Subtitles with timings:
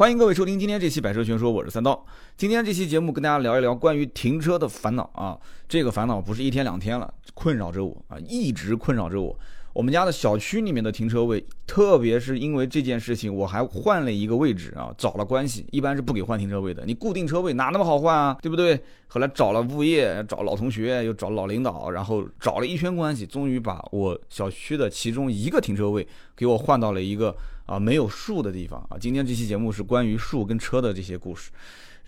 [0.00, 2.06] 欢迎各位收听今天这期《百车全说》，我是三刀。
[2.34, 5.38] 今天这期节目跟大家聊一聊关于停车的烦恼啊，
[5.68, 9.38] 这个烦恼不是一天两天了，困扰着我啊，一直困扰着我。
[9.72, 16.84] 我们家的小区里面的停车位，特别是因为这件事情，我还换了一个位置啊，找了关系，一般是不给换停车位的。
[16.84, 18.78] 你固定车位哪那么好换啊，对不对？
[19.08, 26.06] 后来找了物业，找老同学，又找老领导，然后找了一圈关系，终于把我小区的其中一个停车位
[26.36, 27.34] 给我换到了一个。
[27.66, 28.98] 啊，没有树的地方啊！
[28.98, 31.52] 今天这期节目是关于树跟车的这些故事。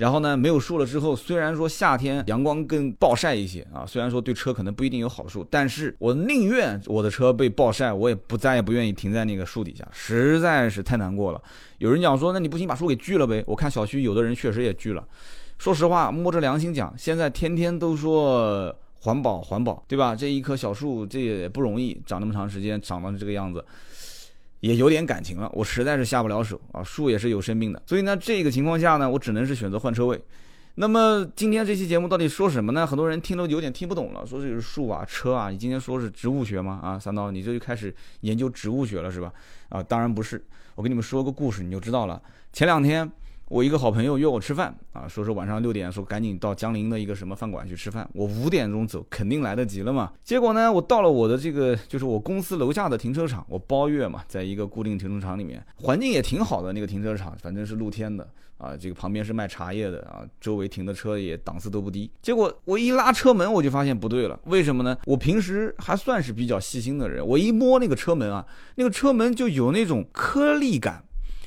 [0.03, 11.41] 然后呢，没有树了之后，虽然说夏天阳光更暴晒一些啊，虽然说对车可能不一定有好处，但是我宁愿我的车被暴晒，我也不再也不愿意停在那个树底下，实在是太难过了。
[11.79, 13.45] 有人讲说，那你不行把树给锯了呗？
[13.47, 15.07] 我看小区有的人确实也锯了。
[15.57, 20.17] 说实话，摸着良心讲，现在天天都说环保环保，对吧？
[20.17, 23.65] 这一棵小树这也不容易，长那么长时间，长到这个样子。
[24.63, 30.23] 也有点感情了，我实在是下不了手啊，树也是有生命的，所以呢，这个情况下呢，我只能是选择换车位。
[30.77, 32.87] 那么今天这期节目到底说什么呢？
[32.87, 36.81] 很多人听都有点听不懂了，说这个树啊、车啊，你今天说是植物学吗？
[36.83, 39.33] 啊，三刀，你这就开始研究植物学了是吧？
[39.69, 40.43] 啊，当然不是，
[40.77, 42.23] 我给你们说个故事你就知道了。
[42.53, 43.11] 前两天。
[43.53, 48.09] 我一个好朋友约我吃饭啊，说是晚上六点，说赶紧到江陵的一个什么饭馆去吃饭。
[48.15, 50.11] 我五点钟走，肯定来得及了嘛。
[50.25, 56.73] 结果呢，我到了我的这个就是我公司楼下的停车场，我包月嘛，在一个固定停车场里面，环境也挺好的。
[56.73, 62.11] 那个停车场反正是露天的啊，这个旁边是卖茶叶的啊，周围停的车也档次都不低。
[62.23, 64.97] 结果我一拉车门，我就发现不对了，为什么呢？
[65.05, 71.05] 我平时还算是比较细心的人，我一摸那个车门啊，那个车门就有那种颗粒感。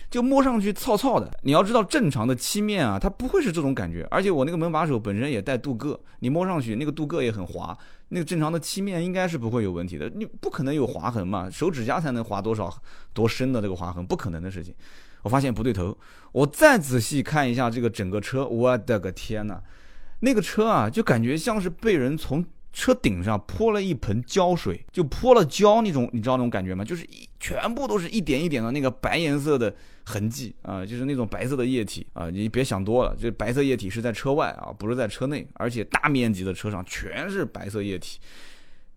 [0.10, 4.08] 就摸上去糙糙的，你要知道正常的漆面啊，它不会是这种感觉。
[4.10, 7.78] 而且我那个门把手本身也带镀铬，你摸上去那个镀铬也很滑，
[8.10, 10.10] 那个正常的漆面应该是不会有问题的。
[10.16, 12.74] 你不可能有划痕嘛，手指甲才能划多少
[13.14, 14.74] 多深的这个划痕，不可能的事情。
[15.24, 15.98] 我发现不对头，
[16.32, 19.60] 我再仔细看一下这个整个车，我的个天呐，
[20.20, 22.46] 那个车啊，就感觉像是被人从。
[22.76, 26.84] 车顶上泼了一盆胶水，就泼了胶那种，你知道那种感觉吗？
[26.84, 32.30] 就是一全部都是一点一点的那个白颜色的痕迹啊，就是那种白色的液体啊。
[32.30, 38.20] 你别想多了，这白色液体是在车外啊，不是在车内，而且大面积的车上全是白色液体。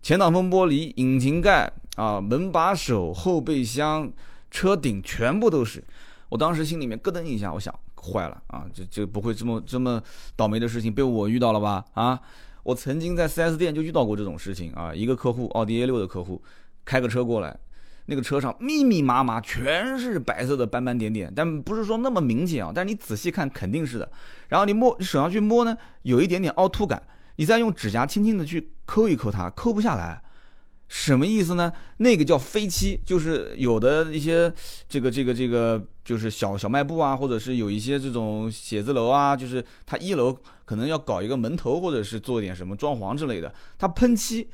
[0.03, 4.12] 前挡风玻璃、引擎盖啊、门把手、后备箱、
[4.50, 5.84] 车顶全部都是。
[6.31, 10.03] 我当时心里面咯噔一下，我想坏了啊，这这不会这么这么
[10.34, 11.84] 倒霉的事情被我遇到了吧？
[11.94, 12.21] 啊！
[12.69, 16.43] 我曾经在 4S 店就遇到过这种事情啊，一个客户奥迪 A6 的客户
[16.84, 17.59] 开个车过来，
[18.05, 24.11] 那个车上密密麻麻全是白色的斑斑点点，但不是说那么明显啊，但是你仔细看肯定是的。
[24.49, 27.03] 然后你摸，你手上去摸呢，有一点点凹凸感，
[27.37, 30.21] 你再用指甲轻轻的去抠一抠它，抠不下来。
[30.89, 31.73] 什么意思呢？
[31.99, 34.53] 那个叫飞漆，就是有的一些
[34.87, 40.37] 这个这个这个，就是小小卖部啊，或者是有一些这种写字楼啊，就是它一楼
[40.69, 44.47] 可能要搞一个门头，或者是做点什么装潢之类的，它喷漆，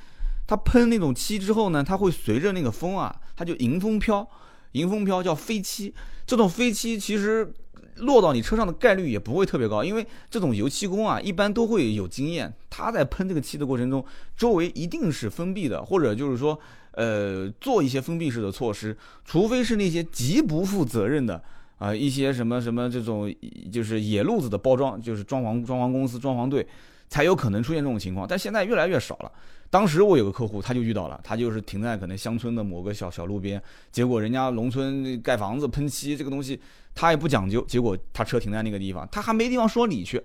[0.47, 4.25] 它喷那种漆之后呢，它会随着那个风啊，它就迎风飘，
[4.73, 5.93] 迎风飘叫飞漆，
[6.25, 7.53] 这种飞漆其实。
[7.99, 12.53] 落到你车上的概率也不会特别高，因为这种油漆工啊，一般都会有经验。
[12.69, 14.05] 他在喷这个漆的过程中，
[14.37, 16.59] 周围一定是封闭的，或者就是说，
[16.91, 18.99] 呃，做一些封闭式的措施。
[19.25, 21.41] 除非是那些极不负责任的
[21.79, 23.33] 啊，一些什么什么这种
[23.73, 26.67] 就是野路子的包装，就是装潢装潢公司、装潢队，
[27.09, 28.27] 才有可能出现这种情况。
[28.27, 29.33] 但现在越来越少了。
[29.71, 36.61] 当时我有个客户，他就遇到了，他就是停在可能乡村的某个小小路边，结果人家农村盖房子喷漆这个东西。
[36.97, 40.23] 他也不讲究，结果他车停在那个地方，他还没地方说理去，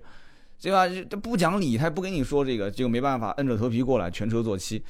[0.62, 0.86] 对吧？
[1.10, 4.80] 他不讲理，他也不跟你说这个，结果没办法，硬着头皮过来，全车做漆。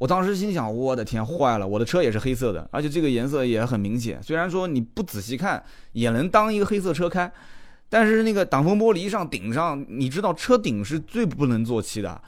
[0.00, 1.68] 我当时心想，我的天，坏了！
[1.68, 4.18] 我的车也是黑色的，而且这个颜色也很明显。
[4.22, 5.62] 虽然说你不仔细看
[5.92, 7.30] 也能当一个黑色车开，
[7.90, 12.18] 但是那个挡风玻璃上顶上，你知道车顶是最不能做漆的。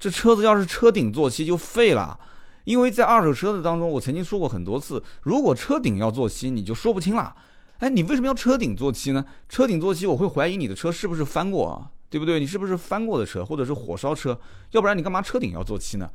[0.00, 2.18] 这车子要是车顶做漆就废了，
[2.64, 7.36] 因为在二手车子当中，我曾经说过很多次，如果车顶要做漆，你就说不清了。
[7.80, 9.22] 哎，你为什么要车顶做漆呢？
[9.50, 12.40] 车顶做漆，我会怀疑你的车是不是翻过啊，对不对？
[12.40, 14.40] 你是不是翻过的车，或者是火烧车？
[14.70, 16.08] 要不然你干嘛车顶要做漆呢？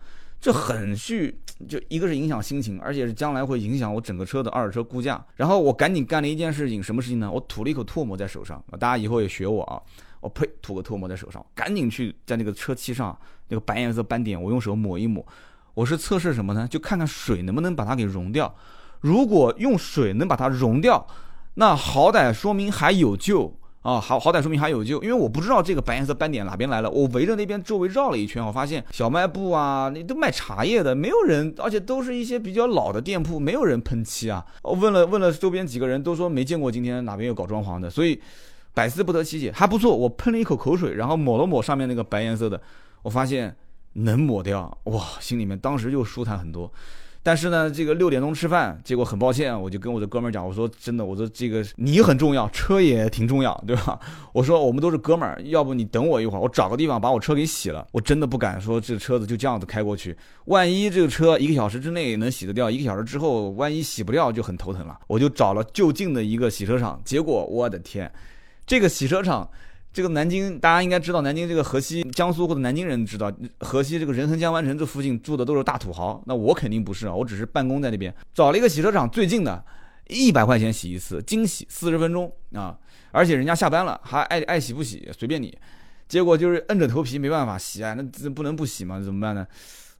[0.43, 1.33] 这很虚，
[1.69, 5.25] 就一个是影响心情，而且是将来会影响我整个车的二手车估价。
[5.37, 7.31] 然后我赶紧干了一件事情，什么事情呢？
[7.31, 9.81] 我吐了一口唾沫在手上，大家以后也学我啊！
[10.19, 13.17] 我呸，吐个唾沫在手上，赶紧去在那个车漆上
[13.47, 15.25] 那个白颜色斑点，我用手抹一抹。
[15.73, 16.67] 我是测试什么呢？
[16.69, 18.53] 就看看水能不能把它给溶掉。
[18.99, 21.07] 如果用水能把它溶掉。
[21.55, 26.89] 那好歹说明还有救啊，好好歹说明还有救，因为我不知道这个白颜色斑点哪边来了。
[26.89, 34.45] 我围着那边周围绕了一圈，我发现小卖部啊，你都卖茶叶的，没有人，而且都是一些比较老的店铺，没有人喷漆啊。
[34.61, 38.21] 我问了问了周边几个人，都说没见过今天哪边有搞装潢的，所以
[38.73, 39.93] 百思不得其解，还不错。
[39.93, 42.61] 我喷了一口口水，然后抹了抹上面那个白颜色的，
[43.01, 43.53] 我发现
[43.91, 46.71] 能抹掉，哇，心里面当时就舒坦很多。
[47.25, 53.97] 但是呢，这个六点钟吃饭，结果很抱歉，我就跟我的哥们儿讲，我说真的，我说这个你很重要，车也挺重要，对吧？
[54.33, 57.87] 我说我们都是哥们儿，要不你等我一会儿，我找个地方把我车给洗了。
[57.93, 60.13] 我真的不敢说这车子就这样子开过去，
[60.45, 64.99] 万一这个车一个小时之内能洗得掉，一个小时之后万一洗不掉就很头疼了。
[65.07, 68.11] 我就找了就近的一个洗车场，结果我的天，
[68.65, 69.49] 这个洗车场。
[69.93, 76.19] 这个南京，大家应该知道，南京这个河西，江苏或者南京人知道，河西这个仁恒江湾城这附近住的都是大土豪。
[76.25, 79.63] 那我肯定不是啊，我只是办公在那边，找了一个洗车场最近的，
[80.07, 82.75] 一百块钱洗一次，精洗四十分钟啊，
[83.11, 85.55] 而且人家下班了还爱爱洗不洗随便你。
[86.07, 89.45] 结果就是硬着头皮没办法洗啊，那不能不洗嘛，怎么办呢？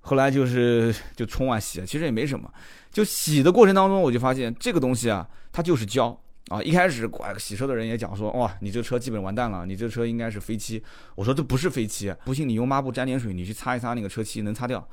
[0.01, 2.51] 后来就是就冲啊洗啊，其实也没什么，
[2.91, 6.19] 就洗的过程当中我就发现这个东西啊，它就是胶。
[6.49, 10.83] 啊，一开始洗车的人也讲说，哇，你这车基本完蛋了，你这车应该是飞漆。
[11.15, 14.85] 我说这不是飞漆，不信你用抹布沾点水，你去擦一擦那个车漆，能擦掉。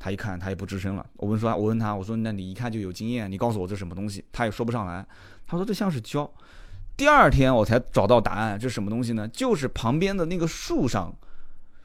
[0.00, 1.06] 他一看，他也不吱声了。
[1.16, 4.24] 我问说，我问他，我说那你一看就有经验，你告诉我这什么东西？
[4.32, 5.06] 他也说不上来。
[5.46, 6.28] 他说这像是胶。
[6.96, 9.26] 第二天我才找到答案，这什么东西呢？
[9.28, 11.14] 就是旁边的那个树上，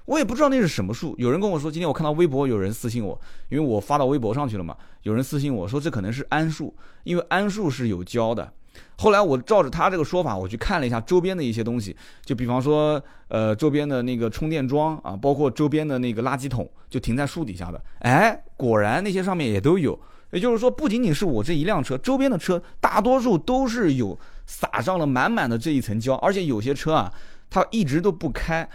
[0.05, 1.15] 我也不知道那是什么树。
[1.19, 3.19] 有人跟我说，今天我看到微博有人私信我，
[3.49, 8.51] 因为我发到微博上去了嘛，有人私信我说这可能是桉树，因为桉树是有胶的。
[8.97, 17.81] 后来我照着他这个说法，我去看了一下周边的一些东西，就比方说，呃，周边的那个充电桩啊，包括周边的那个垃圾桶，就停在树底下的。
[17.99, 19.99] 哎，果然那些上面也都有。
[20.31, 24.17] 也就是说，不仅仅是我这一辆车，周边的车大多数都是有
[24.47, 27.13] 撒上了满满的这一层胶，而且有些车啊，
[27.51, 28.67] 它一直都不开，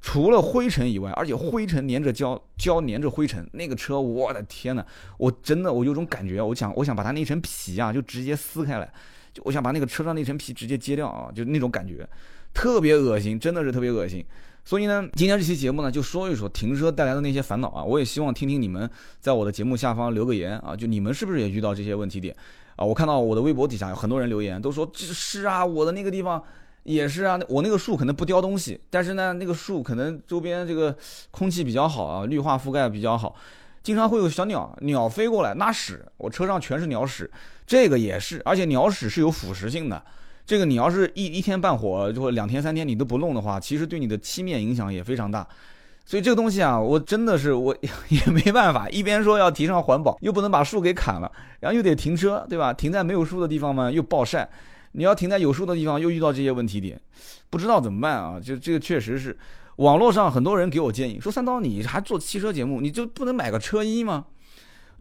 [0.00, 4.84] 除了灰尘以外，而且灰尘粘着胶，胶粘着灰尘，那个车，我的天呐，
[5.16, 8.92] 我真的我有种感觉，我想我想把它那层皮啊，就直接撕开来。
[9.34, 12.08] 就我想把那个车上那层皮直接揭掉啊，就那种感觉，
[12.54, 14.24] 特别恶心，真的是特别恶心。
[14.64, 17.84] 所以呢，今天这期节目呢，就说一说停车带来的那些烦恼啊。
[17.84, 18.88] 我也希望听听你们
[19.20, 22.34] 在我的节目下方留个言啊，就你们是不是也遇到这些问题点
[22.76, 22.84] 啊？
[22.84, 26.42] 我看到我的微博底下有很多人留言，都说这是啊，我的那个地方
[26.84, 30.96] 也是啊，我那个树可能不叼东西，但是呢，那个树可能周边这个
[31.30, 33.36] 空气比较好啊，绿化覆盖比较好。
[33.82, 37.30] 经常会有小鸟鸟飞过来拉屎，我车上全是鸟屎，
[37.66, 40.02] 这个也是，而且鸟屎是有腐蚀性的，
[40.44, 45.46] 这个你要是一一天半火，就两天三天你都不弄的话，其实对你的漆面影响也非常大。
[46.04, 47.74] 所以这个东西啊，我真的是我
[48.08, 52.72] 也没办法，一边说要提倡环保，又不能把树给砍了，然后又得停车，对吧？
[52.72, 54.46] 停在没有树的地方嘛，又暴晒；
[54.92, 57.00] 你要停在有树的地方，又遇到这些问题点，
[57.48, 58.38] 不知道怎么办啊？
[58.38, 59.36] 就这个确实是。
[59.78, 64.26] 网络上很多人给我建议说：“三刀，你还做汽车节目，你就不能买个车衣吗？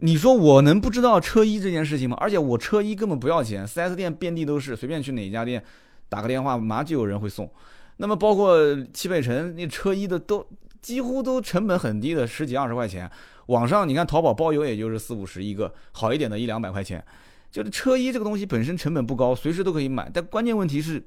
[0.04, 2.18] 你说我能不知道车衣这件事情吗？
[2.20, 5.64] 而且我车衣根本不要钱，4S 店遍地都是，随便去哪家店
[6.10, 7.50] 打个电话，马上就有人会送。
[7.96, 8.60] 那么包括
[8.94, 10.46] 汽配城那车衣的都
[10.82, 13.10] 几乎都成本很低的，十几二十块钱。
[13.46, 17.02] 网上你看淘宝包邮也就是四五十一个，好一点的一两百块钱。
[17.50, 21.02] 就是车衣这个东西本身成本不高，随时都可以买，但关键问题是。”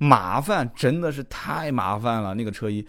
[0.00, 2.86] 麻烦真的是太麻烦了，那个车衣，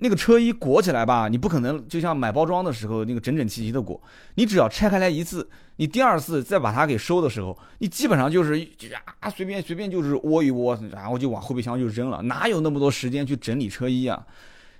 [0.00, 4.00] 那个车衣裹起来吧，你不可能就像买包装的时候那个整整齐齐的裹，
[4.36, 8.68] 你只要拆开来一次，你第二次再把它给收的时候，你基本上就是
[9.20, 14.26] 啊随便随便就是窝一窝，然后就往后备箱就扔了，哪有那么多时间去整理车衣啊？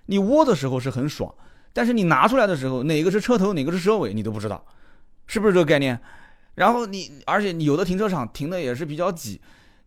[0.07, 1.35] 你窝的时候是很爽，
[1.73, 4.65] 但是你拿出来的时候，哪个是车头，哪个是车尾，你都不知道，
[5.27, 5.99] 是不是这个概念？
[6.55, 9.41] 然后你，而且你有的停车场停的也是比较挤。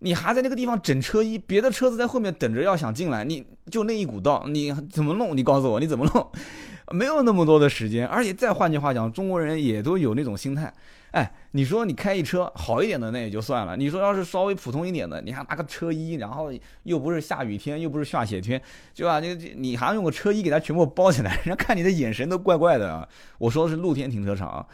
[0.03, 5.37] 你还在那个地方整车衣，别的车子在后面等着要想进来，你就那一股道，你怎么弄？
[5.37, 6.31] 你告诉我你怎么弄？
[6.91, 10.73] 没有那么多的时间，而且再换句话讲，中国人也都有那种心态。
[11.11, 16.51] 哎，你说你开一车好一点的那也就算了，你说要是稍微普通一点的，你还拿个车衣，然后
[16.83, 18.59] 又不是下雨天，又不是下雪天，
[18.95, 19.19] 对吧？
[19.19, 23.07] 你你还用个车衣给它全部包起来，人家看你的眼神都怪怪的啊！
[23.37, 24.65] 我说的是露天停车场。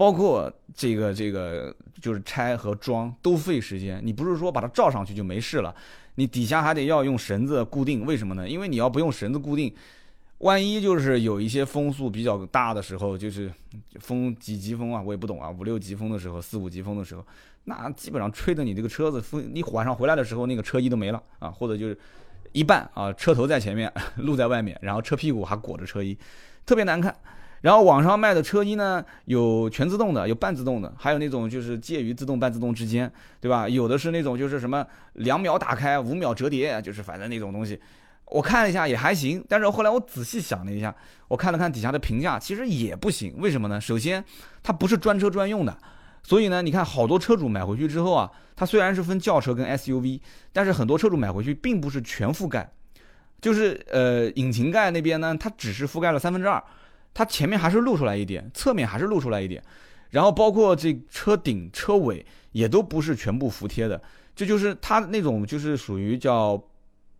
[0.00, 5.76] 包括这个这个就是拆和装都费时间，你不是说把它罩上去就没事了，
[6.14, 8.48] 你底下还得要用绳子固定，为什么呢？
[8.48, 9.70] 因为你要不用绳子固定，
[10.38, 13.52] 万一就是有一些风速比较大的时候，就是
[13.98, 17.22] 风几级风啊，我也不懂啊，五六级风的时候，四五级风的时候，
[17.64, 21.98] 那基本上吹的你这个车子风，你晚上回来的时候那个车衣都没了啊，或者就是
[22.52, 26.16] 一半啊，车头在前面， 路在外面，然后车屁股还裹着车衣，
[26.64, 27.14] 特别难看。
[27.60, 33.68] 然后网上卖的车衣呢，有全自动的，有半自动的，还有那种就是介于自动半自动之间，对吧？
[33.68, 37.78] 有的是那种就是什么两秒打开，五秒折叠，就是反正那种东西。
[38.26, 40.94] 我看了一下也还行，但是后来我仔细想了一下，
[41.26, 43.34] 我看了看底下的评价，其实也不行。
[43.38, 43.80] 为什么呢？
[43.80, 44.24] 首先，
[44.62, 45.76] 它不是专车专用的，
[46.22, 50.20] 所以呢，你看好多车主买回去之后啊，它虽然是分轿车跟 SUV，
[50.52, 52.70] 但是很多车主买回去并不是全覆盖，
[53.40, 56.62] 就是呃引擎盖那边呢，它只是覆盖了三分之二，
[57.12, 59.62] 它前面还是露出来一点，侧面还是露出来一点，
[60.10, 64.00] 然后包括这车顶、车尾也都不是全部服贴的，
[64.34, 66.62] 这就是它那种就是属于叫。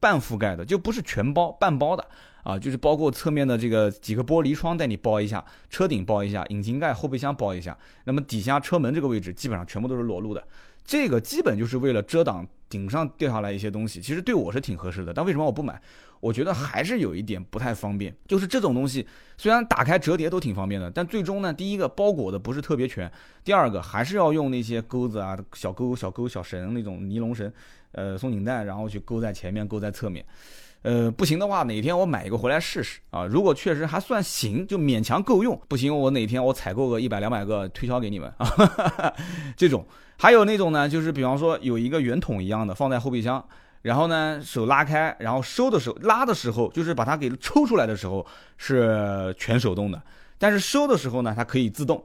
[0.03, 2.03] 半覆盖的就不是全包，半包的。
[2.43, 10.43] 啊，就是包括侧面的这个几个玻璃窗带你包一下，车顶包一下，引擎盖、后备箱包一下，那么底下车门这个位置基本上全部都是裸露的，
[10.87, 15.79] 这个基本就是为了遮挡顶上掉下来一些东西，其实对我是挺合适的，但为什么我不买？
[16.21, 23.11] 我觉得还是有一点不太方便，就是这种东西虽然打开折叠都挺方便的，但最终呢，第一个包裹的不是特别全，
[23.45, 27.53] 第二个还是要用那些钩子啊、小钩、小钩、小绳那种尼龙绳。
[27.93, 30.25] 呃，松紧带，然后去勾在前面，勾在侧面，
[30.83, 33.27] 呃，不行的话，哪天我买一个回来试试啊？
[33.27, 35.61] 如果确实还算行，就勉强够用。
[35.69, 38.51] 不行，我哪天我采购个一百两百个推销给你们啊。
[39.57, 39.87] 这种
[40.19, 43.45] 还有那种呢，就是比方说有一个圆筒一样的放在后备箱，
[43.83, 50.03] 然后呢手拉开，然后收的时候拉的时候，就是把它给抽出来的时候是全手动的，
[50.39, 52.03] 但是收的时候呢，它可以自动，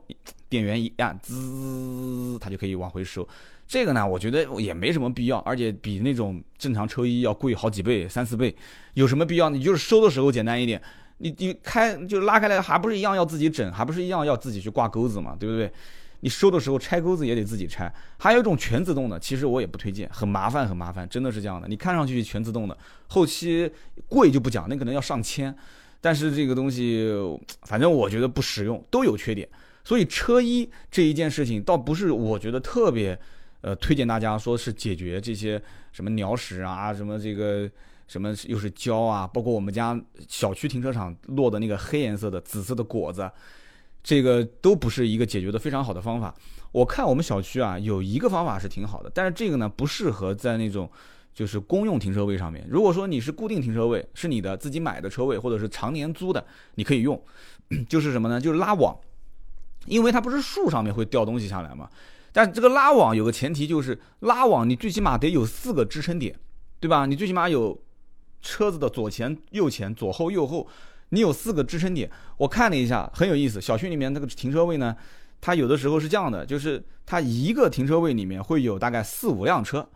[0.49, 3.25] 电源一按，滋，它就可以往回收。
[3.67, 8.55] 这个呢，我觉得也没什么必要，而且比那种正常车衣要贵好几倍、三四倍，
[8.93, 9.49] 有什么必要？
[9.49, 10.79] 你就是收的时候简单一点，
[11.17, 15.71] 你你开就拉开来，还不是一样要自己整，还不是一样要自己去挂钩子嘛，对不对？
[16.19, 17.91] 你收的时候拆钩子也得自己拆。
[18.17, 21.67] 还有一种全自动的，其实我也不推荐，很麻烦，很麻烦，真的是这样的。
[21.67, 23.69] 你看上去全自动的，后期
[24.07, 25.53] 贵就不讲，那可能要上千，
[25.99, 27.11] 但是这个东西
[27.63, 29.49] 反正我觉得不实用，都有缺点。
[29.83, 33.19] 所以车衣这一件事情，倒不是我觉得特别。
[33.65, 35.59] 呃，推荐大家说是解决这些
[35.91, 37.67] 什么鸟屎啊，什么这个
[38.05, 43.27] 什么又是胶啊，包括我们家小区停车场落的那个黑颜色的紫色的果子，
[44.03, 46.31] 这个都不是一个解决的非常好的方法。
[46.71, 50.87] 我看我们小区啊有一个方法是挺好的，但是这个呢不适合在那种
[51.33, 52.63] 就是公用停车位上面。
[52.69, 56.45] 如果说你是固定停车位，是你的自己买的车位或者是常年租的，
[56.75, 57.19] 你可以用，
[57.89, 58.39] 就是什么呢？
[58.39, 58.95] 就是拉网，
[59.87, 61.89] 因为它不是树上面会掉东西下来嘛？
[62.35, 66.37] 但这个拉网有个前提，就是拉网你最起码得有四个支撑点，
[66.81, 67.05] 对吧？
[67.05, 67.81] 你最起码有
[68.41, 70.67] 车子的左前、右前、左后、右后，
[71.11, 72.11] 你有四个支撑点。
[72.35, 73.61] 我看了一下，很有意思。
[73.61, 74.93] 小区里面那个停车位呢，
[75.39, 79.87] 它有的时候是这样的，就是它一个停车位里面会有大概四五辆车，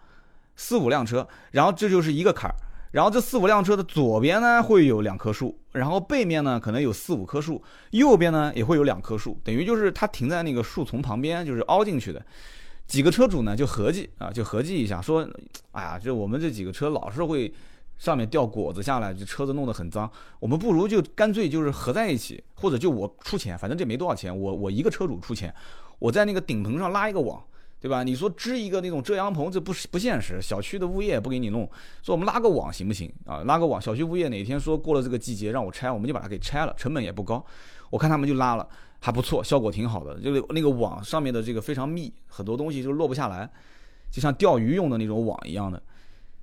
[0.55, 2.55] 四五辆车，然后这就是一个坎儿。
[2.91, 10.83] 然后这四五辆车的左边呢会有两棵树，然后背面呢可能有四五棵树，右边呢也会有两棵树，等于就是它停在那个树。
[10.83, 12.25] 丛旁边，就是凹进去的。
[12.87, 15.21] 几个车主呢就合计啊，就合计一下，说，
[15.71, 17.53] 哎呀，这我们这几个车老是会
[17.99, 25.53] 上面掉果子下来，这车子弄得很脏，我们不如就干脆就是合在一起，或者就我出钱，反正这没多少钱，我我一个车主出钱，
[25.99, 27.39] 我在那个顶棚上拉一个网。
[27.81, 28.03] 对吧？
[28.03, 30.41] 你说支一个那种遮阳棚，这不是不现实。
[30.41, 31.61] 小区的物业也不给你弄，
[32.03, 33.41] 说我们拉个网行不行啊？
[33.45, 37.43] 拉个网，小区物业哪天说过了这个季节让我拆，我们就把它给拆了，成本也不高。
[37.89, 38.67] 我看他们就拉了，
[38.99, 40.19] 还不错，效果挺好的。
[40.19, 43.49] 就是那个网上面的这个非常密，很多东西就落不下来，
[44.11, 45.81] 就像钓鱼用的那种网一样的。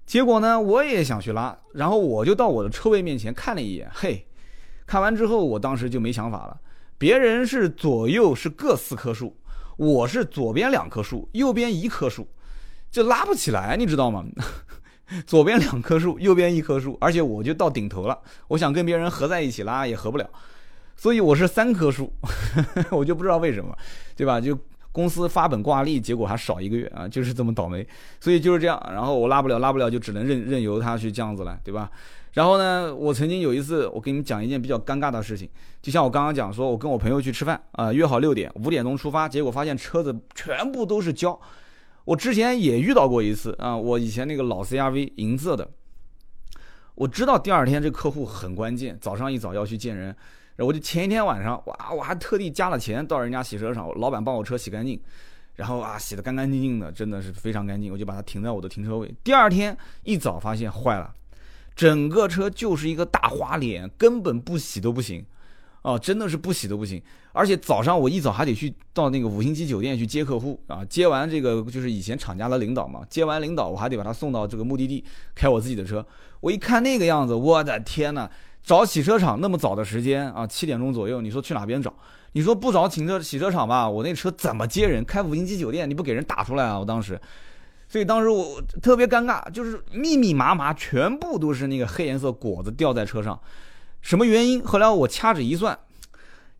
[0.06, 4.26] 结果呢，我也想去拉，然后我就到我的车位面前看了一眼，嘿，
[4.86, 6.58] 看完之后我当时就没想法了。
[6.96, 9.36] 别人是左右是各四棵树。
[9.76, 12.26] 我是左边两棵树，右边一棵树，
[12.90, 14.24] 就拉不起来，你知道吗？
[15.26, 18.18] 左边两棵树，右边一棵树，而且我就到顶头了，
[18.48, 20.28] 我想跟别人合在一起拉也合不了，
[20.96, 22.12] 所以我是三棵树，
[22.90, 23.76] 我就不知道为什么，
[24.16, 24.40] 对吧？
[24.40, 24.58] 就
[24.90, 27.86] 公司发本挂历，结果还少一个月啊，就是这么倒霉，
[28.18, 31.90] 所以就是这样，然后我拉不了，拉不了就只能任任由它去这样子了，对吧？
[32.36, 35.48] 然后呢，我曾经有一次，我给你们讲一件比较尴尬的事情，
[35.80, 41.40] 就像我刚刚讲，说我跟我朋友去吃饭啊，约好六点，五点钟出发，结果发现车子全部都是胶。
[42.04, 45.66] 我之前也遇到过一次啊，我以前那个老 CRV 银色的，
[46.94, 50.08] 我知道第二天这客户很关键，早上一早要去见人，
[50.56, 55.00] 然后我就前一天晚上，哇，我还特地加了钱到人家洗车场，老板帮我车洗干净，
[55.54, 59.10] 然后啊洗得干干净净的，真的是非常干净，我就把它停在我的停车位。
[59.24, 59.74] 第二天
[60.04, 61.14] 一早发现坏了。
[61.76, 65.24] 整个车就是一个大花脸，根本不洗都不行，
[65.82, 67.00] 啊，真的是不洗都不行。
[67.32, 75.04] 而且早上我一早还得去到那个五星级酒店去接客户啊，接完这个就是以前厂家的领导嘛，接完领导我还得把他送到这个目的地，
[75.34, 76.04] 开我自己的车。
[76.40, 78.30] 我一看那个样子，我的天呐，
[78.62, 81.92] 找洗车场那么早的时间啊，七点钟左右，你说去哪边找？
[82.32, 85.04] 你说不找停车洗车场吧，我那车怎么接人？
[85.04, 86.78] 开五星级酒店你不给人打出来啊？
[86.78, 87.20] 我当时，
[87.88, 93.40] 所以当时我特别尴尬，就是密密麻麻全部都是那个黑颜色果子掉在车上，
[94.00, 94.64] 什么原因？
[94.64, 95.78] 后来我掐指一算，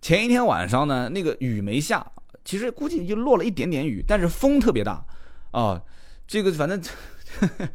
[0.00, 2.06] 前一天晚上呢，那个雨没下，
[2.45, 5.04] 其实估计就落了一点点雨，但是风特别大
[5.50, 5.83] 啊，
[6.26, 6.80] 这个反正。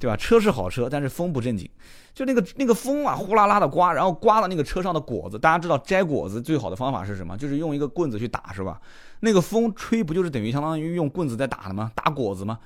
[0.00, 0.16] 对吧？
[0.16, 1.68] 车是好车，但是风不正经，
[2.14, 5.36] 就那个那个风啊，呼啦啦的刮，然后刮了那个车上的果子。
[5.36, 7.36] 大家知道摘果子最好的方法是什么？
[7.36, 8.80] 就是用一个棍子去打，是吧？
[9.20, 11.90] 那个风吹，不就是等于相当于用棍子在打的吗？
[11.96, 12.60] 打果子吗？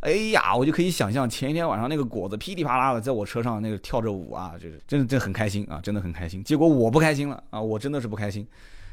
[0.00, 6.44] 哎呀，我就可以想象前一天晚上那个果子噼里啪啦的在我车上那个跳着舞啊，就是真的真的很开心啊，真的很开心。
[6.44, 8.46] 结果我不开心了啊，我真的是不开心。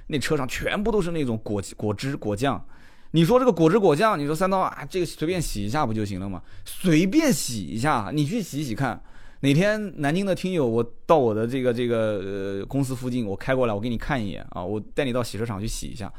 [0.08, 2.64] 那车上全部都是那种果果汁果酱。
[3.12, 6.42] 你说这个果汁果酱，你说三刀啊，这个随便洗一下不就行了吗？
[6.66, 9.00] 随便洗一下，你去洗洗看。
[9.42, 16.12] 哪天南京的听友，我到我的这个这个呃公司附近，我开过来，我给你看一眼啊，我带你到洗车场去洗一下。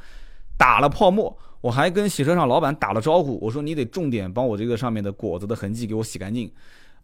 [0.56, 6.52] 打了泡沫，我还跟洗车场老板打了招呼，我说你得重点帮我这个上面的果子的痕迹给我洗干净。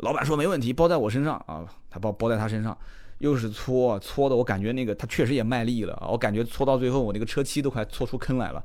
[0.01, 2.77] 老板说没问题，包在我身上啊，他包包在他身上。
[3.21, 6.09] 又是搓搓的，我感觉那个他确实也卖力了啊！
[6.09, 8.63] 我感觉搓到最后，我那个车漆都快搓出坑来了，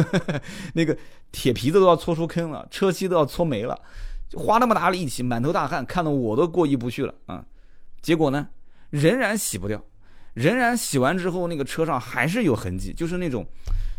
[0.72, 0.96] 那个
[1.30, 3.78] 铁皮子都要搓出坑了，车漆都要搓没了，
[4.34, 7.44] 花那么大力气，满头大汗，看得我都过意不去了啊！
[8.00, 8.48] 结果呢，
[8.90, 9.82] 仍然洗不掉，
[10.34, 13.46] 仍然洗完之后，那个车上还是有痕迹，就是那种，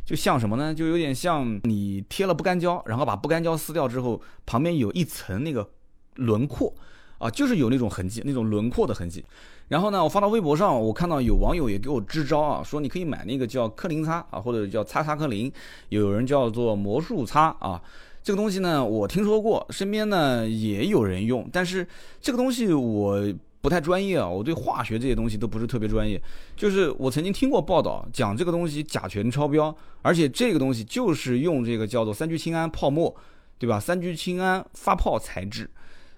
[0.09, 0.73] 就像什么呢？
[0.73, 5.69] 就有点像你贴了不干胶，然后把不干胶撕掉之后，旁边有一层那个
[6.15, 6.73] 轮廓
[7.19, 9.23] 啊，就是有那种痕迹，那种轮廓的痕迹。
[9.67, 15.53] 然后呢，我发到微博上，我看到有网友也给我支招啊，说你可以买那个叫科林擦啊，或者叫擦擦科林，
[15.89, 17.79] 有人叫做魔术擦啊。
[18.23, 21.87] 这个东西呢，我听说过，身边呢也有人用，但是
[22.19, 26.21] 这个东西我不太专业啊，我对化学这些东西都不是特别专业。
[26.55, 33.13] 就是我曾经听过报道讲这个东西甲醛超标，而且这个东西就是用这个叫做三聚氰胺泡沫，
[33.57, 33.79] 对吧？
[33.79, 35.69] 三聚氰胺发泡材质。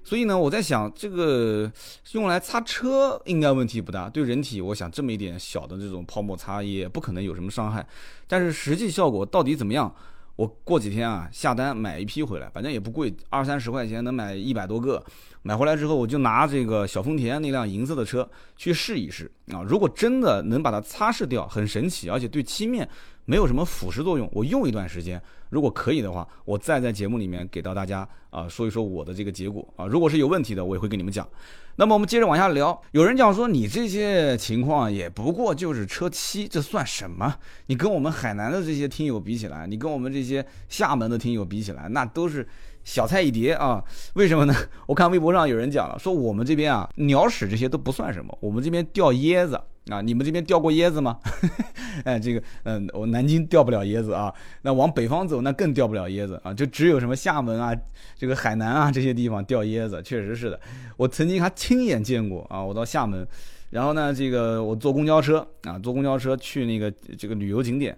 [0.03, 1.71] 所以呢，我在想，这个
[2.13, 7.85] 用来擦车应该问题不大，对人体，我想这么一点小的这种泡沫擦也不可能有什么伤害。
[8.27, 9.93] 但是实际效果到底怎么样？
[10.37, 15.03] 我过几天啊下单买一批回来，反正也不贵，二三十块钱能买一百多个。
[15.43, 19.63] 买回来之后，我就拿这个小丰田那辆银色的车去试一试啊。
[19.67, 22.87] 如果真的能把它擦拭掉，很神奇，而且对漆面
[23.25, 24.29] 没有什么腐蚀作用。
[24.33, 25.21] 我用一段时间。
[25.49, 29.85] 如果可以的话，我再在节目里面给到大家啊说一说我的这个结果啊。
[29.85, 31.27] 如果是有问题的，我也会跟你们讲。
[31.75, 32.79] 那么我们接着往下聊。
[32.91, 37.35] 有人讲说你这些情况也不过就是车漆，这算什么？
[37.65, 42.47] 你跟我们海南的这些听友比起来，你跟我们这些厦门的听友比起来，那都是
[42.83, 43.83] 小菜一碟啊。
[44.13, 44.53] 为什么呢？
[44.87, 49.59] 我看微博上有人讲了，说我们这边啊鸟屎这些都不算什么，我们这边掉椰子。
[49.89, 51.17] 啊，你们这边掉过椰子吗？
[52.05, 54.31] 哎，这个，嗯，我南京掉不了椰子啊。
[54.61, 56.53] 那往北方走，那更掉不了椰子啊。
[56.53, 57.75] 就只有什么厦门啊，
[58.15, 60.59] 这个海南啊这些地方掉椰子，确实是的。
[60.97, 62.63] 我曾经还亲眼见过啊。
[62.63, 63.27] 我到厦门，
[63.71, 67.97] 然后呢，这个我坐公交车啊，坐公交车去那个这个旅游景点，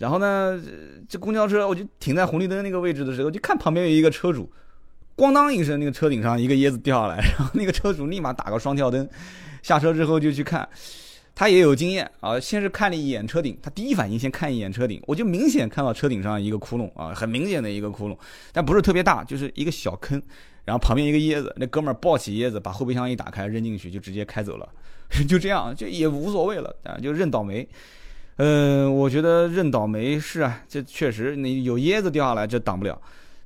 [0.00, 0.58] 然后呢，
[1.06, 4.50] 这公交车我就停在红绿灯那个位置的时候，就看旁边有一个车主，
[5.14, 9.06] 咣当一声，那个车顶上一个椰子掉下来， 然后那个车主立马打个双跳灯，
[9.62, 10.66] 下车之后就去看。
[11.34, 18.16] 他也有经验啊，先是看了一眼车顶，他第一反应先看一眼车顶，我就明显看到车顶上一个窟窿啊，很明显的一个窟窿，
[18.52, 20.20] 但不是特别大，就是一个小坑，
[20.64, 24.68] 然后旁边一个椰子，那哥们儿抱起椰子，把后备箱一打开扔进去，就直接开走了，
[25.28, 27.66] 就这样，就也无所谓了啊，就认倒霉。
[28.42, 32.98] 嗯，我觉得认倒霉是啊，这确实你有椰子掉下来，这挡不了。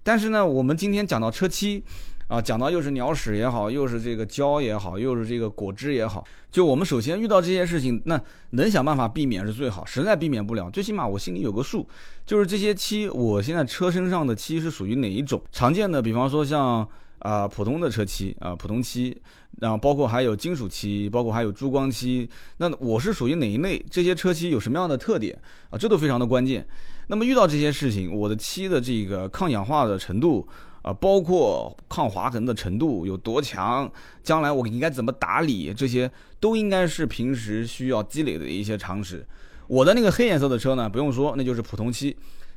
[0.05, 1.83] 但是呢，我们今天讲到车漆。
[2.27, 8.19] 啊，讲到又是鸟屎也好，又是这个胶也好，又是这个果汁也好，就我们首先遇到这些事情，那
[8.51, 9.85] 能想办法避免是最好。
[9.85, 11.87] 实在避免不了，最起码我心里有个数，
[12.25, 15.41] 就是这些漆，我现在车身上的漆是属于哪一种？
[15.53, 16.89] 常见的，比方说像
[17.25, 19.17] 啊普通的车漆啊普通漆，
[19.59, 23.83] 然后包括还有金属漆，包括还有珠光漆，那我是属于哪一类？
[23.91, 25.37] 这些车漆有什么样的特点
[25.71, 25.79] 啊？
[25.79, 26.65] 这都非常的关键。
[27.07, 30.47] 那么遇到这些事情，我的漆的这个抗氧化的程度。
[30.85, 33.91] 啊，包括抗划痕的程度有多强，
[34.23, 39.27] 将来我应该怎么打理，这些都应该是平时需要积累的一些常识。
[39.67, 42.15] 我的那个黑颜色的车呢，不用说，那就是普通漆，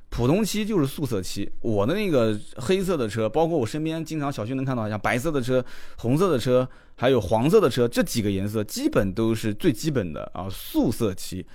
[0.10, 1.50] 普通漆就是素色漆。
[1.62, 5.64] 我的那个黑色的车，包括我身边经常小区能看到像白色的车、
[5.98, 11.46] 红色的车，还有黄色的车，这几个颜色基本都是最基本的啊，素色漆。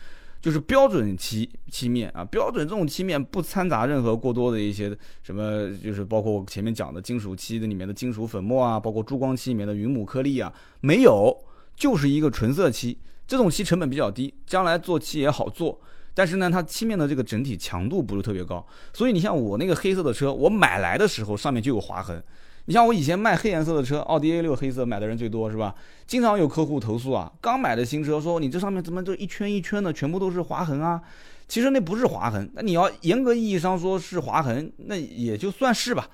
[0.41, 4.89] 就是标准漆漆面啊，标准这种漆面不掺杂任何过多的一些
[5.23, 11.33] 什么，就是包括我前面讲的金属漆的里面的金属粉末啊，包括珠光漆里面的云母颗粒啊，没有，
[11.77, 15.81] 就是一个纯色漆，这种漆成本比较低，将来做漆也好做。
[16.15, 22.23] 但是呢，它漆面的这个整体强度不是特别高，所以你像我那个黑色的车，我买来的时候上面就有划痕。
[22.67, 25.75] 你像我以前卖黑颜色的车，奥迪 A 六黑色买的人最多是吧？
[26.07, 31.03] 经常有客户投诉啊，刚买的新车说你这上面怎么就一圈一圈的，全部都是划痕啊？
[31.49, 36.09] 其实那不是划痕，那你要严格意义上说是划痕，那也就算是吧。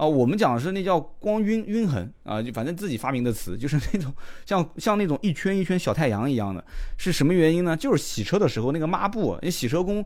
[0.00, 4.10] 啊，我们讲的是那叫光晕晕痕啊，就反正自己发明的词，就是那种
[4.46, 6.64] 像像那种一圈一圈小太阳一样的，
[6.96, 7.76] 是什么原因呢？
[7.76, 10.02] 就是洗车的时候那个抹布，你洗车工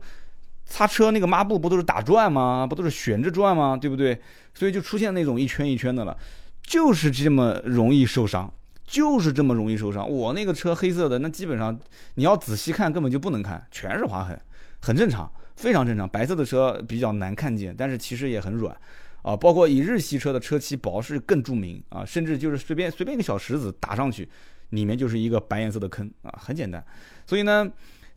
[0.65, 2.67] 擦车那个抹布不都是打转吗？
[2.67, 3.77] 不都是悬着转吗？
[3.77, 4.19] 对不对？
[4.53, 6.17] 所以就出现那种一圈一圈的了，
[6.61, 8.53] 就是这么容易受伤，
[8.85, 10.09] 就是这么容易受伤。
[10.09, 11.79] 我那个车黑色的，那基本上
[12.15, 14.37] 你要仔细看根本就不能看，全是划痕，
[14.81, 16.05] 很正常，非常正常。
[16.09, 18.75] 白色的车比较难看见，但是其实也很软。
[19.25, 24.29] 啊，包括以日系车的车漆薄是更著名啊，甚至就是随便随便一个小石子打上去，
[24.69, 26.85] 里面就是一个白颜色的坑啊，很简单。
[27.25, 27.67] 所以呢，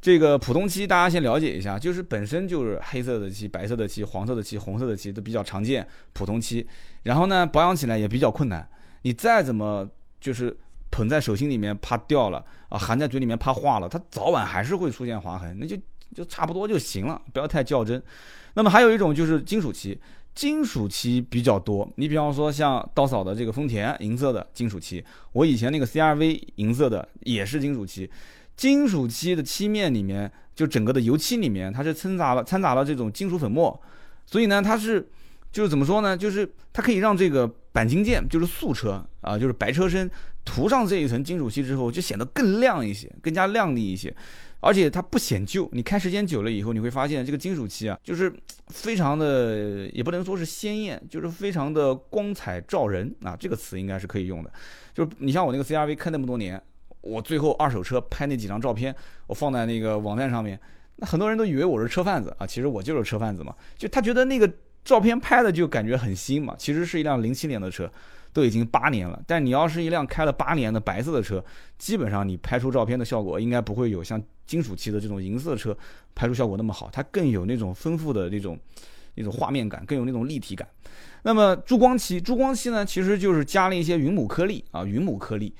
[0.02, 6.66] 这个普通漆大家先了解一下，就是本身就是黑色的漆、白色的漆、黄色的漆、红色的漆都比较常见，普通漆。
[7.04, 8.68] 然后呢，保养起来也比较困难，
[9.00, 9.88] 你再怎么
[10.20, 10.54] 就是
[10.90, 15.74] 捧在手心里面怕掉了啊，含在嘴里面怕化了，它早晚还是会出现划痕，那就
[16.14, 18.02] 就差不多就行了，不要太较真。
[18.52, 19.98] 那么还有一种就是金属漆。
[20.38, 28.08] 金属漆比较多，你比方说像刀嫂的这个丰田银色的金属漆，我以前那个 CRV 银色的也是金属漆。
[28.56, 33.82] 金属漆的漆面里面，就整个的油漆里面，它是掺杂了掺杂了这种金属粉末，
[34.26, 35.04] 所以呢，它是
[35.50, 36.16] 就是怎么说呢？
[36.16, 40.08] 就是它可以让这个钣金件，就是素车啊，就是白车身
[40.44, 44.14] 涂上这一层金属漆之后，就显得更亮一些，更加亮丽一些。
[44.60, 48.32] 而且它不显旧，你开时间久了以后，你会发现这个金属漆啊，就是
[48.68, 54.52] 非常的，也不能说是鲜艳，就是非常的光彩照人啊，这个词应该是可以用的。
[54.92, 56.60] 就是你像我那个 CRV 开那么多年，
[57.00, 58.94] 我最后二手车拍那几张照片，
[59.28, 60.58] 我放在那个网站上面，
[60.96, 64.50] 那很多人都以为我是车贩子啊，其实我就是车贩子嘛，就他觉得那个
[64.84, 67.90] 照片拍的就感觉很新嘛，其实是一辆零七年的车。
[68.38, 71.44] 都已经八年了，但你要是一辆开了八年的白色的车，
[71.76, 75.76] 基本上你拍出照片的效果应该不会有像金属漆的这种银色车
[76.14, 78.56] 拍出效果那么好，它更有那种丰富的那种
[79.16, 80.68] 那种画面感，更有那种立体感。
[81.24, 85.52] 那么珠光漆，珠光漆呢，其实就是加了一些云母颗粒啊，云母颗粒，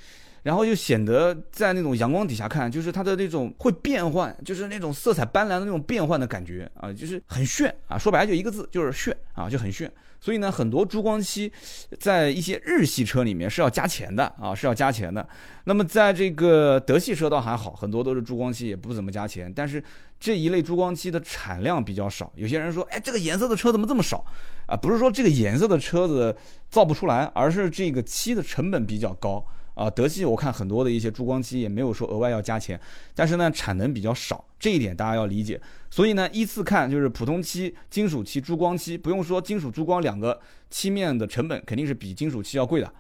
[0.45, 9.93] 然后就显得在那种阳光底下看，就是它的那种会变换，就是那种色彩斑斓的那种变换的感觉啊，就是很炫啊，说白了就一个字，就是炫啊，就很炫。
[10.21, 11.51] 所以呢，很多珠光漆
[11.99, 15.27] 在一些日系车里面是要加钱的啊，是要加钱的。
[15.65, 19.53] 那么在这个德系车倒还好，很多都是珠光漆，也不怎么加钱。
[19.55, 19.83] 但是
[20.19, 22.33] 这一类珠光漆的产量比较少。
[22.35, 24.25] 有些人说，哎，这个颜色的车怎么这么少
[24.67, 24.77] 啊？
[24.77, 26.37] 不是说这个颜色的车子
[26.69, 29.45] 造不出来，而是这个漆的成本比较高。
[29.79, 32.79] 啊，德系我看很多的一些珠光漆也没有说额外要加钱，
[33.15, 35.61] 但是呢产能比较少，这一点大家要理解。
[35.89, 42.93] 所以呢依次看就是普通漆、金属漆、珠光漆，不用说金属、珠光两个漆面的成本肯定是比金属漆要贵的。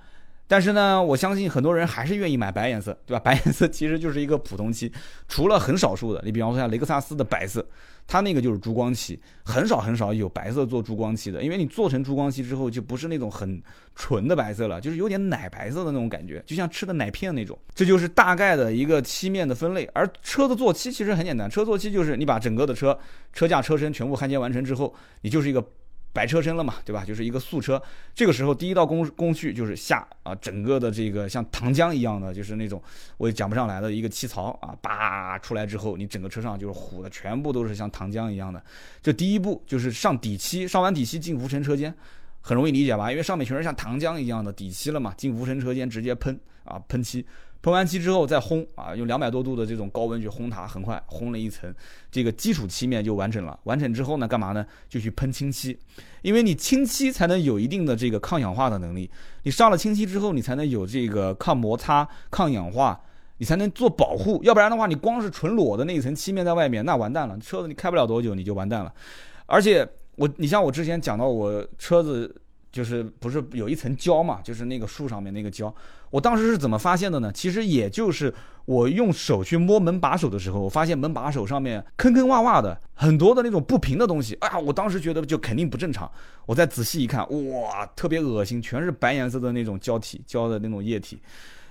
[0.50, 3.20] 但是呢，我相信很多人还是愿意买白颜色，对吧？
[3.20, 4.90] 白颜色其实就是一个普通漆，
[5.28, 7.64] 除了很少数的，你比方说像雷克萨斯的白色，
[8.06, 13.62] 它那个就是珠光漆，很少很少有白色做珠光漆的，因为你做成珠光漆之后，就不是那种很
[13.94, 17.58] 纯的白色了，就是有点奶白色的那种感觉，就像吃的奶片那种。
[17.74, 19.84] 这就是大概的一个漆面的分类。
[19.92, 22.98] 而车的做漆其实很简单，车做漆就是你把整个的车
[23.34, 25.62] 车架、车身全部焊接完成之后，你就是一个。
[26.18, 27.04] 白车身了嘛，对吧？
[27.04, 27.80] 就是一个素车。
[28.12, 32.82] 这个时候，第一道工工序就是下啊，整个的这个像糖浆一样的，就是那种
[33.18, 38.60] 我也讲不上来的一个漆槽啊，叭出来之后，你整个车上就是糊的，全部都是像糖浆一样的。
[39.00, 41.94] 这第一步就是上底漆，上完底漆进无尘车间，
[42.40, 43.12] 很容易理解吧？
[43.12, 47.24] 因为上面全是像糖浆一样的底漆了嘛，进无尘车间直接喷啊，喷漆。
[47.60, 51.74] 喷完漆之后再烘啊，用两百多度的这种高温去烘它，很快烘了一层，
[52.10, 53.58] 这个基础漆面就完成了。
[53.64, 54.64] 完成之后呢，干嘛呢？
[54.88, 55.76] 就去喷清漆，
[56.22, 59.10] 因为你清漆才能有一定的这个抗氧化的能力。
[59.42, 62.98] 你上了清漆之后，你才能有这个抗摩擦、抗氧化，
[63.38, 64.40] 你才能做保护。
[64.44, 68.94] 要不然的话，你光是纯裸的那一层漆面在外面，那完蛋了，车子你开不了多久你就完蛋了。
[69.46, 72.32] 而且我，你像我之前讲到我车子。
[72.78, 74.40] 就是不是有一层胶嘛？
[74.40, 75.74] 就是那个树上面那个胶，
[76.10, 77.32] 我当时是怎么发现的呢？
[77.32, 78.32] 其实也就是
[78.66, 84.34] 我用手去摸门把手的时候，我发现门把手上面坑坑洼洼的，很多的那种不平的东西。
[84.34, 86.08] 啊，我当时觉得就肯定不正常。
[86.46, 91.18] 我再仔细一看，哇，特别恶心，全是白颜色的那种胶体，胶的那种液体。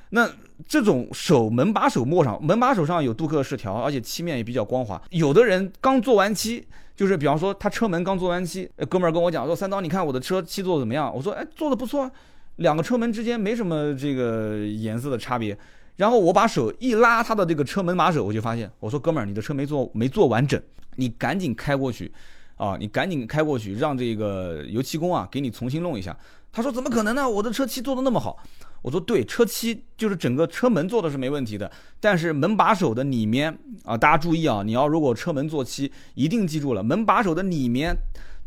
[0.09, 0.29] 那
[0.67, 5.01] 这种手门把手摸上，门把手上有镀铬饰条，而且漆面也比较光滑。
[5.11, 6.67] 有的人刚做完漆。
[6.97, 12.09] 就是比方说，他车门刚做完漆，哥们儿跟我讲说：“三刀，你看我的车漆做的怎么样？”我说：“哎，做的不错，
[12.55, 15.55] 两个车门之间没什么这个颜色的差别。”
[15.95, 20.59] 然后我把手一拉他的这个车门把手，我就发现，我说哥们儿，你的车没做没做完整，
[20.95, 22.11] 你赶紧开过去，
[22.55, 26.17] 啊，你赶紧开过去，让这个油漆工啊给你重新弄一下。
[26.57, 27.29] 他说怎么可能呢？
[27.29, 28.35] 我的车漆做的那么好。
[28.81, 37.95] 我说对，车漆就是整个车门做的是没问题的，但是门把手的里面啊，大家注意啊，你要如果车门做漆，一定记住了，门把手的里面。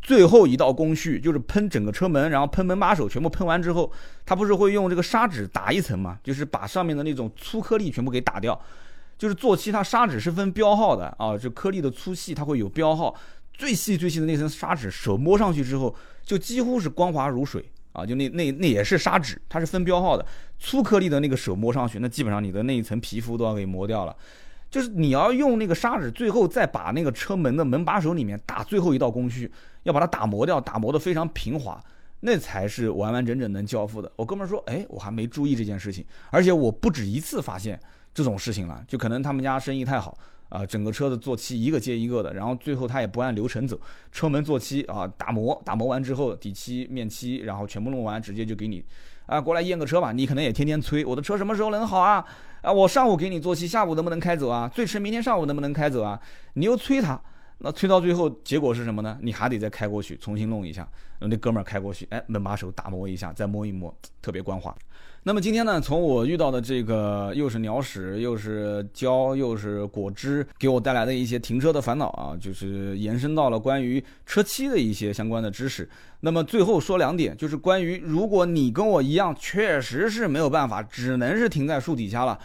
[0.02, 3.92] 最后一道工序就是喷整个车门，然后喷门把手，全部喷完之后，
[4.26, 6.18] 它不是会用这个砂纸打一层嘛？
[6.24, 8.60] 就是把上面的那种粗颗粒全部给打掉。
[9.16, 13.14] 就是做漆，它砂纸是分标号的啊，这颗粒的粗细它会有标号。
[13.52, 15.94] 最细最细的那层砂纸，手摸上去之后，
[16.24, 18.04] 就几乎是光滑如水啊！
[18.06, 20.24] 就那那那也是砂纸，它是分标号的。
[20.58, 24.16] 粗颗粒的那个手摸上去，那基本上你的那一层皮肤都要给磨掉了。
[24.70, 29.50] 就是你要用那个砂纸，最后再把那个车门的门把手里面打最后一道工序，
[29.82, 31.82] 要把它打磨掉，打磨的非常平滑，
[32.20, 34.12] 那才是完完整整能交付的。
[34.14, 37.80] 我哥们说，哎，我还没注意这件事情，而且我不止一次发现
[38.14, 40.16] 这种事情了，就可能他们家生意太好
[40.50, 43.80] 啊，整个车子做漆一个接一个的，然后最后他也不按流程走，
[44.12, 48.84] 车门做漆啊，打磨，打磨完之后底漆、面漆，然后全部弄完，直接就给你
[49.26, 50.12] 啊过来验个车吧。
[50.12, 52.24] 你可能也天天催我的车什么时候能好啊？
[52.62, 54.68] 啊，我上午给你做漆，下午能不能开走啊？
[54.68, 56.20] 最迟明天上午能不能开走啊？
[56.54, 57.18] 你又催他，
[57.62, 59.18] 那推到最后结果是什么呢？
[59.20, 60.88] 你还得再开过去重新弄一下。
[61.20, 64.74] 那哥们儿开过去，哎，门把手打磨一下，再摸一摸，特别光滑。
[65.22, 75.86] 那么今天呢，从我遇到的这个又是鸟屎又是胶又是果汁，给我带来的一些停车的烦恼啊，就是延伸到了关于车漆的一些相关的知识。
[76.20, 82.40] 那么最后说两点，就是关于如果你跟我一样，确实是没有办法，只能是停在树底下了。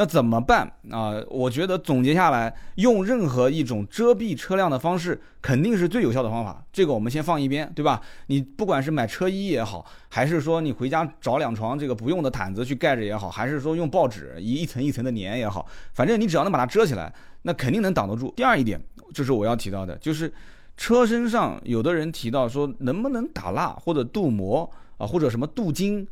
[0.00, 1.20] 那怎么办啊？
[1.28, 6.64] 我觉得总结下来，用任何一种遮蔽车辆的方式，肯定是最有效的方法。
[6.72, 8.00] 这个我们先放一边，对吧？
[8.28, 18.32] 你不管是买车衣也好，还是说你回家找两床这个不用的毯子去盖着也好，还是说用报纸一一层一层的粘也好，反正你只要能把它遮起来，那肯定能挡得住。
[18.36, 18.80] 第二一点
[19.12, 20.32] 就是我要提到的，就是
[20.76, 26.06] 车身上有的人提到说能不能打蜡或者镀膜啊，或者什么镀金。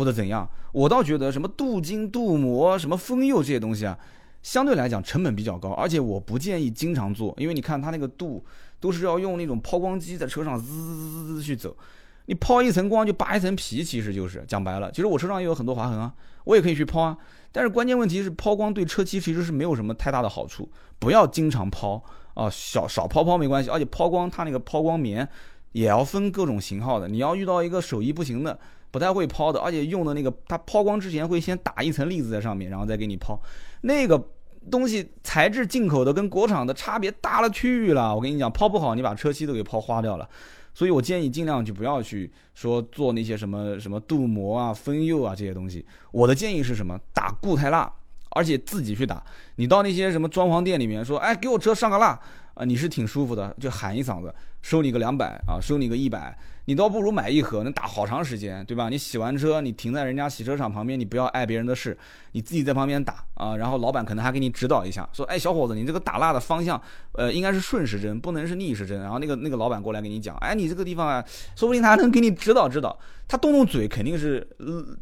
[0.00, 3.98] 或者怎样，我倒觉得什么镀金、镀膜、什么封釉这些东西啊，
[4.42, 8.42] 相对来讲成本比较高，而且我不建议经常做，因为你看它那个镀
[8.80, 11.76] 都是要用那种抛光机在车上滋滋滋滋去走，
[12.24, 14.90] 你抛一层光就扒一层皮，其实就是讲白了。
[14.90, 16.10] 其实我车上也有很多划痕啊，
[16.44, 17.18] 我也可以去抛啊，
[17.52, 20.66] 但是关键问题是抛光对车漆其实是没有什么太大的好处，
[20.98, 25.28] 不要经常抛啊，小少抛抛没关系，而且抛光它那个抛光棉
[25.72, 28.58] 也要分各种型号的，你要遇到一个手艺不行的。
[28.90, 33.40] 不太会抛的，而且用的那个，它抛光之前会先打一层粒子在上面，然后再给你抛。
[33.82, 34.22] 那个
[34.70, 38.14] 东西材质进口的跟国产的差别大了去了。
[38.14, 40.28] 我跟你讲，抛不好，你把车漆都给抛花掉了。
[40.72, 45.84] 所以我建议尽量就不要去说做那些什么什么镀膜啊、封釉啊这些东西。
[46.12, 46.98] 我的建议是什么？
[47.12, 47.92] 打固态蜡，
[48.30, 49.22] 而且自己去打。
[49.56, 52.18] 你到那些什么装潢店里面说，哎，给我车上个蜡
[52.54, 56.36] 啊，你是挺舒服的，就喊一嗓子，收你个两百啊，收你个一百。
[56.70, 58.88] 你倒不如买一盒，能打好长时间，对吧？
[58.88, 61.98] 你洗完车，你停在人家洗车场旁边，你不要碍别人的事，
[62.30, 63.56] 你自己在旁边打啊。
[63.56, 66.80] 然后老板可能还给你指导一下，说：“哎，小伙子，你这个打蜡的方向，
[67.14, 71.24] 呃，应该是顺时针，不能是逆时针。”然后那个那个老板过来给你讲：“哎，你这个地方啊，
[71.56, 72.96] 说不定他还能给你指导指导。
[73.26, 74.46] 他动动嘴肯定是，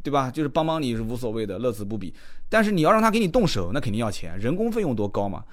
[0.03, 0.31] 对吧？
[0.31, 2.15] 就是帮帮你是无所谓的，乐此不疲。
[2.49, 5.45] 但是你要让他给你动手，那肯定要钱，人工费用多高嘛？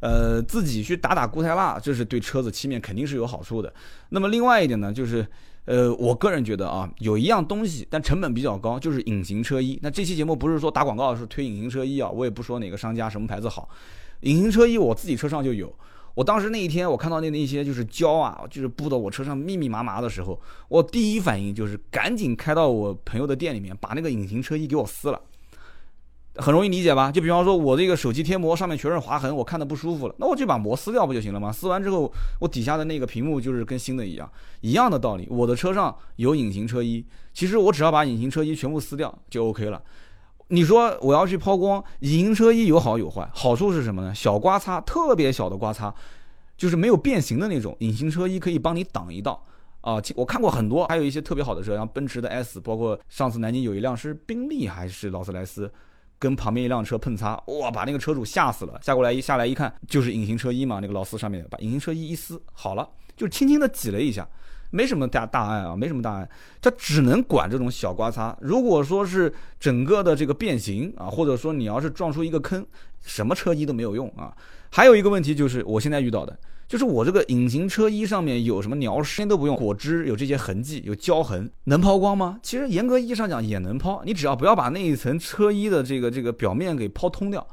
[0.00, 3.72] 呃，自己去打打固态蜡，这是对车子漆面肯定是有好处的。
[4.10, 5.26] 那么另外一点呢，就是。
[5.66, 9.78] 呃，我个人觉得啊，有一样东西，但成本比较高，就是隐形车衣。
[9.82, 13.68] 那这期节目不是说打广告，是推隐形车衣啊，我也不说哪个商家什么牌子好。
[14.20, 15.74] 隐形车衣我自己车上就有。
[16.14, 25.20] 我当时那一天我看到那那些就是胶啊，就是布到我车上密密麻麻的时候，我第一反应就是赶紧开到我朋友的店里面，把那个隐形车衣给我撕了。
[26.36, 27.12] 很容易理解吧？
[27.12, 31.52] 就比方说，我这个手机贴膜上面全是划痕，我看的不舒服了，那我就把膜撕掉不就行了吗？
[31.52, 34.28] 撕完之后，我底下的那个屏幕就是跟新的一样，
[34.60, 35.28] 一样的道理。
[35.30, 39.80] 我的车上有隐形车衣，其实我只要把隐形车衣全部撕掉就 OK 了。
[40.48, 44.14] 你说我要去抛光，隐形车衣有好有坏，好处是什么呢？
[44.14, 45.94] 小刮擦，特别小的刮擦，
[46.56, 49.42] 就是没有变形的那种，隐形车衣可以帮你挡一道
[49.80, 50.02] 啊。
[50.16, 55.72] 我看过很多，还有一些特别好的车，像奔驰的 S，包括上次南京有一辆是宾利还是劳斯莱斯。
[56.24, 58.80] 跟旁边一辆车碰擦，哇，把那个车主吓死了。
[58.82, 64.26] 下过来一下来一看，就是隐形车衣嘛，那个劳斯上面把隐形车衣一撕好了，就轻轻的挤了一下。
[64.70, 66.26] 没什么大大碍啊，没什么大碍。
[66.62, 68.34] 它只能管这种小刮擦。
[68.40, 72.66] 如果说是整个的这个变形啊，或者说你要是撞出一个坑，
[73.02, 74.34] 什么车衣都没有用啊。
[74.70, 76.36] 还有一个问题就是我现在遇到的，
[76.74, 82.40] 就是我这个隐形车衣上面有什么鸟屎都不用，果汁有这些痕迹，有胶痕，能抛光吗？
[82.42, 87.46] 其实严格意义上讲也能抛，你只要不要把那一层车衣的这个这个表面给抛通掉。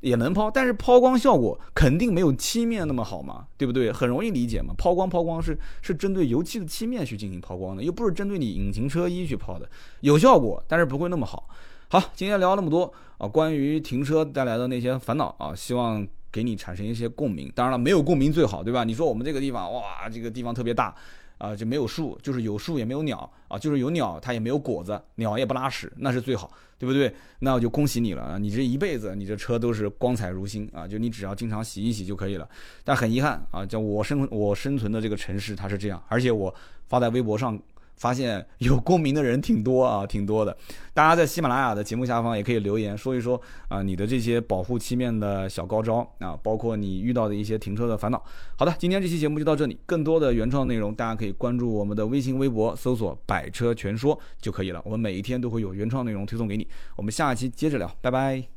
[0.00, 3.92] 也能抛，但是抛光效果肯定没有漆面那么好嘛，对不对？
[3.92, 4.74] 很容易理解嘛。
[4.76, 11.48] 抛光抛光是是针对油漆的漆面去进行抛光的，又不是针对你隐形车衣去抛的，有效果，但是不会那么好。
[11.88, 17.48] 好，今天聊那么多啊，关于停车带来的那些烦恼啊，希望给你产生一些共鸣。
[17.54, 18.82] 当然了，没有共鸣最好，对吧？
[18.82, 20.92] 你说我们这个地方哇，这个地方特别大。
[21.36, 27.12] 啊，就没有树，就是有树也没有鸟啊，就是有鸟它也没有果子，鸟也不拉屎，那是最好，对不对？
[27.40, 32.48] 那我就恭喜你了啊，你这一辈子你这车都是光彩如新啊，就你只要经常洗一洗就可以了。
[32.84, 36.54] 但很遗憾啊，叫我生我生存的这个城市它是这样，而且我
[36.86, 37.60] 发在微博上。
[37.96, 40.56] 发现有共鸣的人挺多啊，挺多的。
[40.92, 48.22] 大家在喜马拉雅的节目下方也可以留言说一说啊，你的这些保护漆面的小高招啊，包括你遇到的一些停车的烦恼。
[48.56, 54.80] 好的，今天这期节目就到这里，更多的原创内容大家可以关注我们的微信、微博，搜索“百车全说”就可以了。
[54.84, 56.66] 我们每一天都会有原创内容推送给你。
[56.96, 58.53] 我们下期接着聊，拜拜。